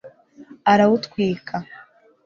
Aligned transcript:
arawutwika 0.71 1.55